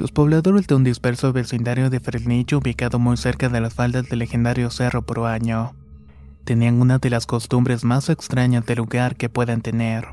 Los 0.00 0.12
pobladores 0.12 0.66
de 0.66 0.74
un 0.74 0.82
disperso 0.82 1.30
vecindario 1.34 1.90
de 1.90 2.00
Fresnillo 2.00 2.56
ubicado 2.56 2.98
muy 2.98 3.18
cerca 3.18 3.50
de 3.50 3.60
las 3.60 3.74
faldas 3.74 4.08
del 4.08 4.20
legendario 4.20 4.70
Cerro 4.70 5.02
Proaño, 5.02 5.74
tenían 6.46 6.80
una 6.80 6.96
de 6.96 7.10
las 7.10 7.26
costumbres 7.26 7.84
más 7.84 8.08
extrañas 8.08 8.64
del 8.64 8.78
lugar 8.78 9.16
que 9.16 9.28
puedan 9.28 9.60
tener. 9.60 10.08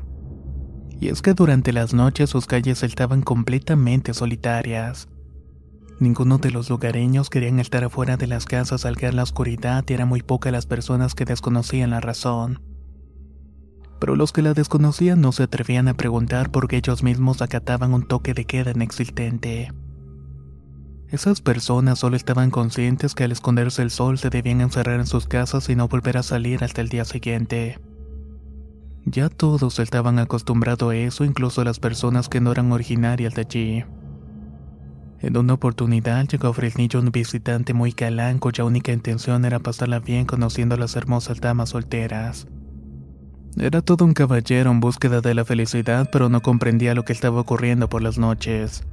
Y 1.00 1.08
es 1.08 1.22
que 1.22 1.32
durante 1.32 1.72
las 1.72 1.94
noches 1.94 2.28
sus 2.28 2.44
calles 2.44 2.82
estaban 2.82 3.22
completamente 3.22 4.12
solitarias. 4.12 5.08
Ninguno 6.00 6.36
de 6.36 6.50
los 6.50 6.68
lugareños 6.68 7.30
querían 7.30 7.58
estar 7.58 7.82
afuera 7.82 8.18
de 8.18 8.26
las 8.26 8.44
casas 8.44 8.84
al 8.84 8.98
caer 8.98 9.14
la 9.14 9.22
oscuridad 9.22 9.86
y 9.88 9.94
era 9.94 10.04
muy 10.04 10.20
pocas 10.20 10.52
las 10.52 10.66
personas 10.66 11.14
que 11.14 11.24
desconocían 11.24 11.88
la 11.88 12.00
razón. 12.00 12.60
Pero 13.98 14.16
los 14.16 14.32
que 14.32 14.42
la 14.42 14.54
desconocían 14.54 15.20
no 15.20 15.32
se 15.32 15.44
atrevían 15.44 15.88
a 15.88 15.94
preguntar 15.94 16.50
porque 16.50 16.76
ellos 16.76 17.02
mismos 17.02 17.42
acataban 17.42 17.94
un 17.94 18.06
toque 18.06 18.34
de 18.34 18.44
queda 18.44 18.70
inexistente. 18.70 19.72
Esas 21.10 21.40
personas 21.40 21.98
solo 21.98 22.16
estaban 22.16 22.50
conscientes 22.50 23.14
que 23.14 23.24
al 23.24 23.32
esconderse 23.32 23.82
el 23.82 23.90
sol 23.90 24.18
se 24.18 24.28
debían 24.28 24.60
encerrar 24.60 25.00
en 25.00 25.06
sus 25.06 25.26
casas 25.26 25.68
y 25.70 25.74
no 25.74 25.88
volver 25.88 26.18
a 26.18 26.22
salir 26.22 26.62
hasta 26.62 26.82
el 26.82 26.90
día 26.90 27.06
siguiente. 27.06 27.78
Ya 29.06 29.30
todos 29.30 29.78
estaban 29.78 30.18
acostumbrados 30.18 30.92
a 30.92 30.94
eso, 30.94 31.24
incluso 31.24 31.64
las 31.64 31.80
personas 31.80 32.28
que 32.28 32.42
no 32.42 32.52
eran 32.52 32.72
originarias 32.72 33.34
de 33.34 33.40
allí. 33.40 33.84
En 35.20 35.36
una 35.36 35.54
oportunidad 35.54 36.28
llegó 36.28 36.48
a 36.48 36.52
Fresnillo 36.54 37.00
un 37.00 37.10
visitante 37.10 37.72
muy 37.72 37.92
galán 37.92 38.38
cuya 38.38 38.64
única 38.64 38.92
intención 38.92 39.46
era 39.46 39.60
pasarla 39.60 39.98
bien 40.00 40.26
conociendo 40.26 40.74
a 40.74 40.78
las 40.78 40.94
hermosas 40.94 41.40
damas 41.40 41.70
solteras. 41.70 42.46
Era 43.60 43.82
todo 43.82 44.04
un 44.04 44.14
caballero 44.14 44.70
en 44.70 44.78
búsqueda 44.78 45.20
de 45.20 45.34
la 45.34 45.44
felicidad, 45.44 46.08
pero 46.12 46.28
no 46.28 46.42
comprendía 46.42 46.94
lo 46.94 47.04
que 47.04 47.12
estaba 47.12 47.40
ocurriendo 47.40 47.88
por 47.88 48.02
las 48.02 48.16
noches. 48.16 48.84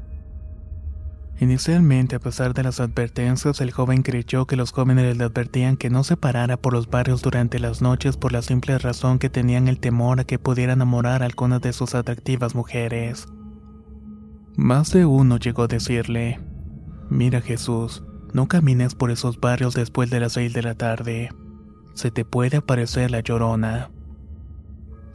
Inicialmente, 1.39 2.15
a 2.15 2.19
pesar 2.19 2.53
de 2.55 2.63
las 2.63 2.79
advertencias, 2.79 3.61
el 3.61 3.71
joven 3.71 4.01
creyó 4.01 4.47
que 4.47 4.55
los 4.55 4.71
jóvenes 4.71 5.17
le 5.17 5.23
advertían 5.23 5.77
que 5.77 5.91
no 5.91 6.03
se 6.03 6.17
parara 6.17 6.57
por 6.57 6.73
los 6.73 6.89
barrios 6.89 7.21
durante 7.21 7.59
las 7.59 7.81
noches 7.81 8.17
por 8.17 8.31
la 8.31 8.41
simple 8.41 8.77
razón 8.79 9.19
que 9.19 9.29
tenían 9.29 9.67
el 9.67 9.79
temor 9.79 10.19
a 10.19 10.23
que 10.23 10.39
pudiera 10.39 10.73
enamorar 10.73 11.21
a 11.21 11.25
alguna 11.25 11.59
de 11.59 11.71
sus 11.71 11.93
atractivas 11.93 12.55
mujeres. 12.55 13.27
Más 14.55 14.91
de 14.91 15.05
uno 15.05 15.37
llegó 15.37 15.63
a 15.63 15.67
decirle, 15.67 16.39
Mira 17.09 17.41
Jesús, 17.41 18.03
no 18.33 18.47
camines 18.47 18.95
por 18.95 19.11
esos 19.11 19.39
barrios 19.39 19.75
después 19.75 20.09
de 20.09 20.21
las 20.21 20.33
seis 20.33 20.53
de 20.53 20.63
la 20.63 20.73
tarde. 20.73 21.29
Se 21.93 22.09
te 22.09 22.25
puede 22.25 22.57
aparecer 22.57 23.11
la 23.11 23.19
llorona. 23.19 23.91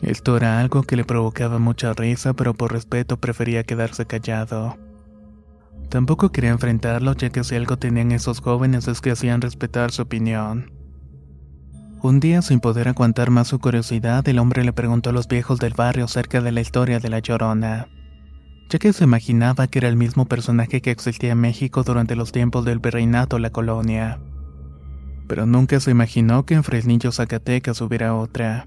Esto 0.02 0.36
era 0.36 0.60
algo 0.60 0.82
que 0.82 0.96
le 0.96 1.04
provocaba 1.04 1.58
mucha 1.58 1.92
risa, 1.92 2.32
pero 2.32 2.54
por 2.54 2.72
respeto 2.72 3.18
prefería 3.18 3.64
quedarse 3.64 4.06
callado. 4.06 4.78
Tampoco 5.90 6.30
quería 6.30 6.50
enfrentarlo, 6.50 7.14
ya 7.14 7.30
que 7.30 7.44
si 7.44 7.56
algo 7.56 7.76
tenían 7.76 8.12
esos 8.12 8.40
jóvenes 8.40 8.88
es 8.88 9.00
que 9.00 9.10
hacían 9.10 9.40
respetar 9.40 9.90
su 9.90 10.02
opinión. 10.02 10.72
Un 12.02 12.18
día, 12.18 12.40
sin 12.40 12.60
poder 12.60 12.88
aguantar 12.88 13.30
más 13.30 13.48
su 13.48 13.58
curiosidad, 13.58 14.26
el 14.26 14.38
hombre 14.38 14.64
le 14.64 14.72
preguntó 14.72 15.10
a 15.10 15.12
los 15.12 15.28
viejos 15.28 15.58
del 15.58 15.74
barrio 15.74 16.06
acerca 16.06 16.40
de 16.40 16.52
la 16.52 16.62
historia 16.62 16.98
de 16.98 17.10
la 17.10 17.18
Llorona, 17.18 17.88
ya 18.70 18.78
que 18.78 18.94
se 18.94 19.04
imaginaba 19.04 19.66
que 19.66 19.80
era 19.80 19.88
el 19.88 19.96
mismo 19.96 20.24
personaje 20.24 20.80
que 20.80 20.92
existía 20.92 21.32
en 21.32 21.40
México 21.40 21.82
durante 21.82 22.16
los 22.16 22.32
tiempos 22.32 22.64
del 22.64 22.78
virreinato 22.78 23.38
la 23.38 23.50
colonia. 23.50 24.18
Pero 25.28 25.44
nunca 25.44 25.78
se 25.78 25.90
imaginó 25.90 26.46
que 26.46 26.54
en 26.54 26.64
Fresnillo, 26.64 27.12
Zacatecas 27.12 27.82
hubiera 27.82 28.14
otra. 28.14 28.66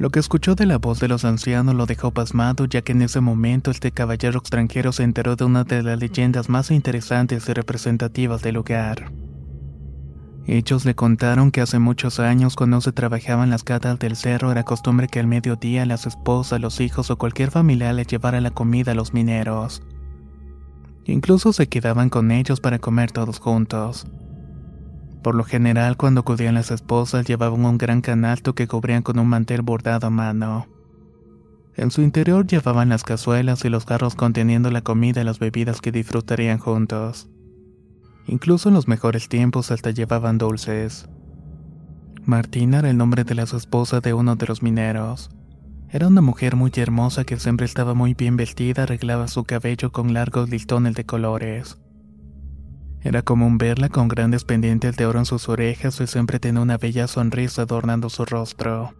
Lo 0.00 0.08
que 0.08 0.18
escuchó 0.18 0.54
de 0.54 0.64
la 0.64 0.78
voz 0.78 0.98
de 0.98 1.08
los 1.08 1.26
ancianos 1.26 1.74
lo 1.74 1.84
dejó 1.84 2.10
pasmado, 2.10 2.64
ya 2.64 2.80
que 2.80 2.92
en 2.92 3.02
ese 3.02 3.20
momento 3.20 3.70
este 3.70 3.92
caballero 3.92 4.38
extranjero 4.38 4.92
se 4.92 5.02
enteró 5.02 5.36
de 5.36 5.44
una 5.44 5.64
de 5.64 5.82
las 5.82 6.00
leyendas 6.00 6.48
más 6.48 6.70
interesantes 6.70 7.46
y 7.46 7.52
representativas 7.52 8.40
del 8.40 8.54
lugar. 8.54 9.12
Ellos 10.46 10.86
le 10.86 10.94
contaron 10.94 11.50
que 11.50 11.60
hace 11.60 11.78
muchos 11.78 12.18
años, 12.18 12.56
cuando 12.56 12.80
se 12.80 12.92
trabajaba 12.92 13.44
en 13.44 13.50
las 13.50 13.62
catas 13.62 13.98
del 13.98 14.16
cerro, 14.16 14.50
era 14.50 14.62
costumbre 14.62 15.06
que 15.06 15.20
al 15.20 15.26
mediodía 15.26 15.84
las 15.84 16.06
esposas, 16.06 16.62
los 16.62 16.80
hijos 16.80 17.10
o 17.10 17.18
cualquier 17.18 17.50
familiar 17.50 17.94
le 17.94 18.04
llevara 18.04 18.40
la 18.40 18.52
comida 18.52 18.92
a 18.92 18.94
los 18.94 19.12
mineros. 19.12 19.82
Incluso 21.04 21.52
se 21.52 21.68
quedaban 21.68 22.08
con 22.08 22.30
ellos 22.30 22.58
para 22.58 22.78
comer 22.78 23.12
todos 23.12 23.38
juntos. 23.38 24.06
Por 25.22 25.34
lo 25.34 25.44
general, 25.44 25.96
cuando 25.96 26.20
acudían 26.20 26.54
las 26.54 26.70
esposas, 26.70 27.26
llevaban 27.26 27.64
un 27.64 27.78
gran 27.78 28.00
canasto 28.00 28.54
que 28.54 28.66
cubrían 28.66 29.02
con 29.02 29.18
un 29.18 29.28
mantel 29.28 29.62
bordado 29.62 30.06
a 30.06 30.10
mano. 30.10 30.66
En 31.76 31.90
su 31.90 32.02
interior 32.02 32.46
llevaban 32.46 32.88
las 32.88 33.04
cazuelas 33.04 33.64
y 33.64 33.68
los 33.68 33.84
jarros 33.84 34.14
conteniendo 34.14 34.70
la 34.70 34.82
comida 34.82 35.20
y 35.20 35.24
las 35.24 35.38
bebidas 35.38 35.80
que 35.80 35.92
disfrutarían 35.92 36.58
juntos. 36.58 37.28
Incluso 38.26 38.68
en 38.68 38.74
los 38.74 38.88
mejores 38.88 39.28
tiempos 39.28 39.70
hasta 39.70 39.90
llevaban 39.90 40.38
dulces. 40.38 41.08
Martina 42.24 42.78
era 42.78 42.90
el 42.90 42.96
nombre 42.96 43.24
de 43.24 43.34
la 43.34 43.42
esposa 43.42 44.00
de 44.00 44.14
uno 44.14 44.36
de 44.36 44.46
los 44.46 44.62
mineros. 44.62 45.30
Era 45.90 46.06
una 46.06 46.20
mujer 46.20 46.54
muy 46.54 46.70
hermosa 46.76 47.24
que 47.24 47.38
siempre 47.38 47.66
estaba 47.66 47.94
muy 47.94 48.14
bien 48.14 48.36
vestida, 48.36 48.84
arreglaba 48.84 49.26
su 49.26 49.44
cabello 49.44 49.90
con 49.90 50.14
largos 50.14 50.48
listones 50.48 50.94
de 50.94 51.04
colores. 51.04 51.78
Era 53.02 53.22
común 53.22 53.56
verla 53.56 53.88
con 53.88 54.08
grandes 54.08 54.44
pendientes 54.44 54.96
de 54.96 55.06
oro 55.06 55.18
en 55.20 55.24
sus 55.24 55.48
orejas 55.48 56.00
y 56.00 56.06
siempre 56.06 56.38
tenía 56.38 56.60
una 56.60 56.76
bella 56.76 57.06
sonrisa 57.06 57.62
adornando 57.62 58.10
su 58.10 58.26
rostro. 58.26 58.94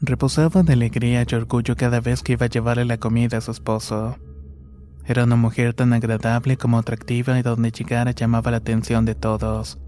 Reposaba 0.00 0.62
de 0.62 0.72
alegría 0.72 1.24
y 1.28 1.34
orgullo 1.34 1.76
cada 1.76 2.00
vez 2.00 2.22
que 2.22 2.32
iba 2.32 2.46
a 2.46 2.48
llevarle 2.48 2.86
la 2.86 2.98
comida 2.98 3.38
a 3.38 3.40
su 3.40 3.50
esposo. 3.50 4.16
Era 5.04 5.24
una 5.24 5.36
mujer 5.36 5.74
tan 5.74 5.92
agradable 5.92 6.56
como 6.56 6.78
atractiva 6.78 7.38
y 7.38 7.42
donde 7.42 7.72
llegara 7.72 8.12
llamaba 8.12 8.50
la 8.50 8.56
atención 8.58 9.04
de 9.04 9.14
todos, 9.14 9.78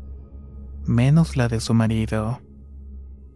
menos 0.87 1.37
la 1.37 1.49
de 1.49 1.61
su 1.61 1.73
marido. 1.73 2.41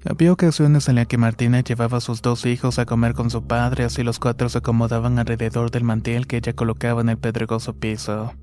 Había 0.05 0.33
ocasiones 0.33 0.89
en 0.89 0.97
las 0.97 1.07
que 1.07 1.19
Martina 1.19 1.61
llevaba 1.61 1.99
a 1.99 2.01
sus 2.01 2.23
dos 2.23 2.47
hijos 2.47 2.79
a 2.79 2.87
comer 2.87 3.15
con 3.15 3.31
su 3.31 3.47
padre, 3.47 3.85
así 3.85 4.03
los 4.03 4.19
cuatro 4.19 4.49
se 4.49 4.59
acomodaban 4.59 5.19
alrededor 5.19 5.71
del 5.71 5.85
mantel 5.85 6.27
que 6.27 6.37
ella 6.37 6.53
colocaba 6.53 7.01
en 7.01 7.09
el 7.09 7.19
pedregoso 7.19 7.75
piso. 7.75 8.35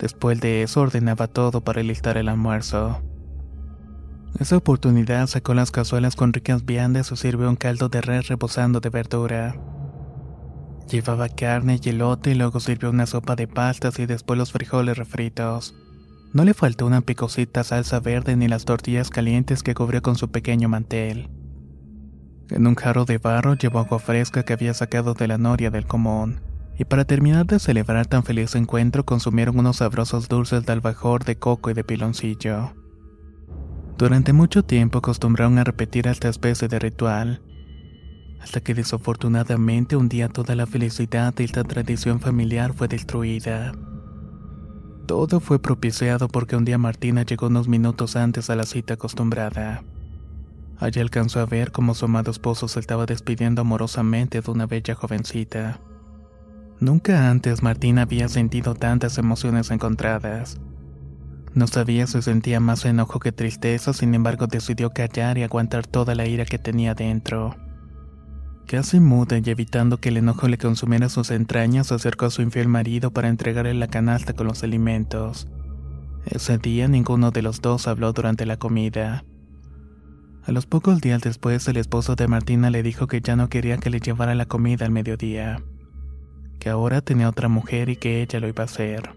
Después 0.00 0.40
de 0.40 0.62
eso 0.62 0.80
ordenaba 0.80 1.26
todo 1.28 1.60
para 1.60 1.82
listar 1.82 2.16
el 2.16 2.28
almuerzo. 2.28 3.02
Esa 4.38 4.56
oportunidad 4.56 5.26
sacó 5.26 5.52
las 5.52 5.70
cazuelas 5.70 6.16
con 6.16 6.32
ricas 6.32 6.64
viandas 6.64 7.12
y 7.12 7.16
sirvió 7.16 7.50
un 7.50 7.56
caldo 7.56 7.90
de 7.90 8.00
res 8.00 8.28
reposando 8.28 8.80
de 8.80 8.88
verdura. 8.88 9.60
Llevaba 10.90 11.28
carne 11.28 11.78
y 11.82 11.88
elote 11.90 12.30
y 12.30 12.34
luego 12.34 12.60
sirvió 12.60 12.88
una 12.88 13.04
sopa 13.04 13.36
de 13.36 13.46
pastas 13.46 13.98
y 13.98 14.06
después 14.06 14.38
los 14.38 14.52
frijoles 14.52 14.96
refritos. 14.96 15.74
No 16.32 16.44
le 16.44 16.54
faltó 16.54 16.86
una 16.86 17.02
picosita 17.02 17.62
salsa 17.62 18.00
verde 18.00 18.36
ni 18.36 18.48
las 18.48 18.64
tortillas 18.64 19.10
calientes 19.10 19.62
que 19.62 19.74
cubrió 19.74 20.00
con 20.00 20.16
su 20.16 20.30
pequeño 20.30 20.70
mantel. 20.70 21.28
En 22.48 22.66
un 22.66 22.74
jarro 22.74 23.04
de 23.04 23.18
barro 23.18 23.54
llevó 23.54 23.80
agua 23.80 23.98
fresca 23.98 24.44
que 24.44 24.54
había 24.54 24.72
sacado 24.72 25.12
de 25.12 25.28
la 25.28 25.36
noria 25.36 25.70
del 25.70 25.86
común. 25.86 26.40
Y 26.80 26.86
para 26.86 27.04
terminar 27.04 27.44
de 27.44 27.58
celebrar 27.58 28.06
tan 28.06 28.22
feliz 28.22 28.54
encuentro 28.54 29.04
consumieron 29.04 29.58
unos 29.58 29.76
sabrosos 29.76 30.30
dulces 30.30 30.64
de 30.64 30.72
albajor 30.72 31.26
de 31.26 31.36
coco 31.36 31.68
y 31.68 31.74
de 31.74 31.84
piloncillo. 31.84 32.72
Durante 33.98 34.32
mucho 34.32 34.62
tiempo 34.62 34.96
acostumbraron 34.96 35.58
a 35.58 35.64
repetir 35.64 36.06
esta 36.06 36.30
especie 36.30 36.68
de 36.68 36.78
ritual, 36.78 37.42
hasta 38.40 38.62
que 38.62 38.72
desafortunadamente 38.72 39.94
un 39.94 40.08
día 40.08 40.30
toda 40.30 40.54
la 40.54 40.66
felicidad 40.66 41.34
de 41.34 41.44
esta 41.44 41.64
tradición 41.64 42.18
familiar 42.18 42.72
fue 42.72 42.88
destruida. 42.88 43.72
Todo 45.04 45.40
fue 45.40 45.58
propiciado 45.58 46.28
porque 46.28 46.56
un 46.56 46.64
día 46.64 46.78
Martina 46.78 47.24
llegó 47.24 47.48
unos 47.48 47.68
minutos 47.68 48.16
antes 48.16 48.48
a 48.48 48.56
la 48.56 48.64
cita 48.64 48.94
acostumbrada. 48.94 49.84
Allí 50.78 50.98
alcanzó 50.98 51.40
a 51.40 51.44
ver 51.44 51.72
cómo 51.72 51.92
su 51.92 52.06
amado 52.06 52.30
esposo 52.30 52.68
se 52.68 52.80
estaba 52.80 53.04
despidiendo 53.04 53.60
amorosamente 53.60 54.40
de 54.40 54.50
una 54.50 54.64
bella 54.64 54.94
jovencita. 54.94 55.78
Nunca 56.80 57.30
antes 57.30 57.62
Martina 57.62 58.02
había 58.02 58.28
sentido 58.28 58.74
tantas 58.74 59.18
emociones 59.18 59.70
encontradas. 59.70 60.58
No 61.52 61.66
sabía 61.66 62.06
si 62.06 62.22
sentía 62.22 62.58
más 62.58 62.86
enojo 62.86 63.20
que 63.20 63.32
tristeza, 63.32 63.92
sin 63.92 64.14
embargo 64.14 64.46
decidió 64.46 64.90
callar 64.90 65.36
y 65.36 65.42
aguantar 65.42 65.86
toda 65.86 66.14
la 66.14 66.26
ira 66.26 66.46
que 66.46 66.58
tenía 66.58 66.94
dentro. 66.94 67.54
Casi 68.66 68.98
muda 68.98 69.38
y 69.38 69.50
evitando 69.50 69.98
que 69.98 70.08
el 70.08 70.16
enojo 70.16 70.48
le 70.48 70.56
consumiera 70.56 71.08
sus 71.08 71.30
entrañas, 71.32 71.88
se 71.88 71.94
acercó 71.94 72.26
a 72.26 72.30
su 72.30 72.40
infiel 72.40 72.68
marido 72.68 73.10
para 73.10 73.28
entregarle 73.28 73.74
la 73.74 73.88
canasta 73.88 74.32
con 74.32 74.46
los 74.46 74.62
alimentos. 74.62 75.48
Ese 76.24 76.56
día 76.56 76.88
ninguno 76.88 77.30
de 77.30 77.42
los 77.42 77.60
dos 77.60 77.88
habló 77.88 78.12
durante 78.12 78.46
la 78.46 78.58
comida. 78.58 79.24
A 80.44 80.52
los 80.52 80.66
pocos 80.66 81.00
días 81.00 81.20
después, 81.20 81.66
el 81.68 81.76
esposo 81.76 82.14
de 82.14 82.28
Martina 82.28 82.70
le 82.70 82.82
dijo 82.82 83.06
que 83.06 83.20
ya 83.20 83.36
no 83.36 83.48
quería 83.48 83.76
que 83.76 83.90
le 83.90 84.00
llevara 84.00 84.34
la 84.34 84.46
comida 84.46 84.86
al 84.86 84.92
mediodía, 84.92 85.60
que 86.60 86.68
ahora 86.68 87.00
tenía 87.00 87.28
otra 87.28 87.48
mujer 87.48 87.88
y 87.88 87.96
que 87.96 88.22
ella 88.22 88.38
lo 88.38 88.46
iba 88.46 88.62
a 88.62 88.66
hacer. 88.66 89.10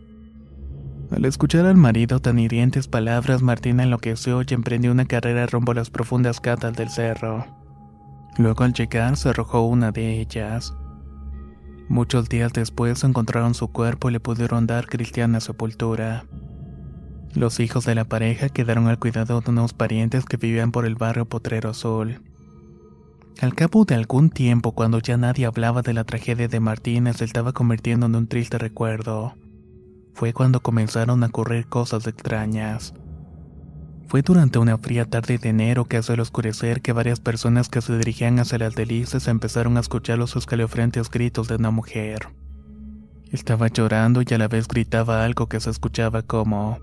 Al 1.11 1.25
escuchar 1.25 1.67
al 1.67 1.77
marido 1.77 2.19
tan 2.19 2.39
hirientes 2.39 2.87
palabras, 2.87 3.43
Martina 3.43 3.83
enloqueció 3.83 4.41
y 4.41 4.53
emprendió 4.55 4.91
una 4.91 5.05
carrera 5.05 5.45
rumbo 5.45 5.73
a 5.73 5.75
las 5.75 5.91
profundas 5.91 6.41
catas 6.41 6.73
del 6.73 6.89
cerro. 6.89 7.45
Luego 8.39 8.63
al 8.63 8.73
llegar 8.73 9.15
se 9.15 9.29
arrojó 9.29 9.61
una 9.61 9.91
de 9.91 10.19
ellas. 10.19 10.73
Muchos 11.87 12.29
días 12.29 12.51
después 12.53 13.03
encontraron 13.03 13.53
su 13.53 13.67
cuerpo 13.67 14.09
y 14.09 14.13
le 14.13 14.19
pudieron 14.19 14.65
dar 14.65 14.87
cristiana 14.87 15.39
sepultura. 15.39 16.25
Los 17.35 17.59
hijos 17.59 17.85
de 17.85 17.93
la 17.93 18.05
pareja 18.05 18.49
quedaron 18.49 18.87
al 18.87 18.97
cuidado 18.97 19.41
de 19.41 19.51
unos 19.51 19.73
parientes 19.73 20.25
que 20.25 20.37
vivían 20.37 20.71
por 20.71 20.85
el 20.85 20.95
barrio 20.95 21.25
Potrero 21.25 21.69
Azul. 21.69 22.21
Al 23.41 23.55
cabo 23.55 23.83
de 23.85 23.95
algún 23.95 24.29
tiempo, 24.29 24.73
cuando 24.73 24.99
ya 24.99 25.17
nadie 25.17 25.45
hablaba 25.45 25.81
de 25.81 25.93
la 25.93 26.03
tragedia 26.03 26.47
de 26.47 26.59
Martina, 26.59 27.13
se 27.13 27.25
estaba 27.25 27.51
convirtiendo 27.51 28.05
en 28.05 28.15
un 28.15 28.27
triste 28.27 28.57
recuerdo. 28.57 29.35
Fue 30.13 30.33
cuando 30.33 30.61
comenzaron 30.61 31.23
a 31.23 31.27
ocurrir 31.27 31.67
cosas 31.67 32.07
extrañas. 32.07 32.93
Fue 34.07 34.21
durante 34.21 34.59
una 34.59 34.77
fría 34.77 35.05
tarde 35.05 35.39
de 35.39 35.49
enero 35.49 35.85
que 35.85 35.97
hace 35.97 36.13
el 36.13 36.19
oscurecer 36.19 36.81
que 36.81 36.93
varias 36.93 37.19
personas 37.19 37.67
que 37.67 37.81
se 37.81 37.97
dirigían 37.97 38.37
hacia 38.37 38.59
las 38.59 38.75
delicias 38.75 39.27
empezaron 39.27 39.75
a 39.77 39.79
escuchar 39.79 40.19
los 40.19 40.35
escalofriantes 40.35 41.09
gritos 41.09 41.47
de 41.47 41.55
una 41.55 41.71
mujer. 41.71 42.27
Estaba 43.31 43.67
llorando 43.69 44.21
y 44.21 44.31
a 44.31 44.37
la 44.37 44.47
vez 44.47 44.67
gritaba 44.67 45.25
algo 45.25 45.47
que 45.47 45.59
se 45.59 45.71
escuchaba 45.71 46.21
como 46.21 46.77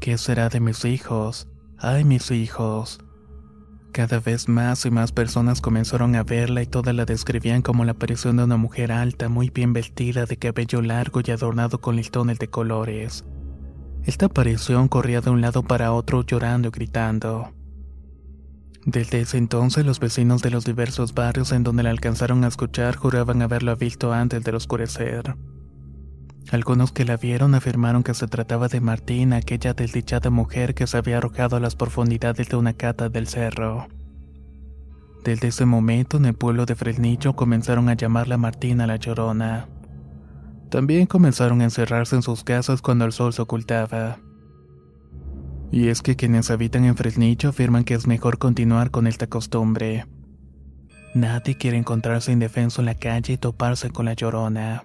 ¿Qué 0.00 0.16
será 0.18 0.48
de 0.48 0.60
mis 0.60 0.84
hijos? 0.84 1.48
¡Ay, 1.78 2.04
mis 2.04 2.30
hijos! 2.30 3.03
Cada 3.94 4.18
vez 4.18 4.48
más 4.48 4.84
y 4.86 4.90
más 4.90 5.12
personas 5.12 5.60
comenzaron 5.60 6.16
a 6.16 6.24
verla 6.24 6.60
y 6.62 6.66
todas 6.66 6.92
la 6.96 7.04
describían 7.04 7.62
como 7.62 7.84
la 7.84 7.92
aparición 7.92 8.36
de 8.36 8.42
una 8.42 8.56
mujer 8.56 8.90
alta, 8.90 9.28
muy 9.28 9.50
bien 9.50 9.72
vestida, 9.72 10.26
de 10.26 10.36
cabello 10.36 10.82
largo 10.82 11.20
y 11.24 11.30
adornado 11.30 11.80
con 11.80 11.94
listones 11.94 12.40
de 12.40 12.48
colores. 12.48 13.24
Esta 14.02 14.26
aparición 14.26 14.88
corría 14.88 15.20
de 15.20 15.30
un 15.30 15.40
lado 15.40 15.62
para 15.62 15.92
otro 15.92 16.24
llorando 16.24 16.66
y 16.66 16.70
gritando. 16.72 17.52
Desde 18.84 19.20
ese 19.20 19.38
entonces 19.38 19.86
los 19.86 20.00
vecinos 20.00 20.42
de 20.42 20.50
los 20.50 20.64
diversos 20.64 21.14
barrios 21.14 21.52
en 21.52 21.62
donde 21.62 21.84
la 21.84 21.90
alcanzaron 21.90 22.42
a 22.42 22.48
escuchar 22.48 22.96
juraban 22.96 23.42
haberla 23.42 23.76
visto 23.76 24.12
antes 24.12 24.42
del 24.42 24.56
oscurecer. 24.56 25.36
Algunos 26.50 26.92
que 26.92 27.04
la 27.04 27.16
vieron 27.16 27.54
afirmaron 27.54 28.02
que 28.02 28.14
se 28.14 28.26
trataba 28.26 28.68
de 28.68 28.80
Martina, 28.80 29.36
aquella 29.36 29.74
desdichada 29.74 30.30
mujer 30.30 30.74
que 30.74 30.86
se 30.86 30.98
había 30.98 31.18
arrojado 31.18 31.56
a 31.56 31.60
las 31.60 31.74
profundidades 31.74 32.48
de 32.48 32.56
una 32.56 32.74
cata 32.74 33.08
del 33.08 33.26
cerro. 33.26 33.88
Desde 35.24 35.48
ese 35.48 35.64
momento 35.64 36.18
en 36.18 36.26
el 36.26 36.34
pueblo 36.34 36.66
de 36.66 36.74
Fresnillo 36.74 37.34
comenzaron 37.34 37.88
a 37.88 37.94
llamarla 37.94 38.36
Martina 38.36 38.86
la 38.86 38.96
Llorona. 38.96 39.68
También 40.68 41.06
comenzaron 41.06 41.62
a 41.62 41.64
encerrarse 41.64 42.14
en 42.14 42.22
sus 42.22 42.44
casas 42.44 42.82
cuando 42.82 43.06
el 43.06 43.12
sol 43.12 43.32
se 43.32 43.40
ocultaba. 43.40 44.18
Y 45.72 45.88
es 45.88 46.02
que 46.02 46.14
quienes 46.14 46.50
habitan 46.50 46.84
en 46.84 46.94
Fresnillo 46.94 47.48
afirman 47.48 47.84
que 47.84 47.94
es 47.94 48.06
mejor 48.06 48.38
continuar 48.38 48.90
con 48.90 49.06
esta 49.06 49.26
costumbre. 49.26 50.04
Nadie 51.14 51.56
quiere 51.56 51.78
encontrarse 51.78 52.30
indefenso 52.30 52.82
en 52.82 52.86
la 52.86 52.94
calle 52.94 53.32
y 53.32 53.38
toparse 53.38 53.90
con 53.90 54.04
la 54.04 54.12
llorona. 54.12 54.84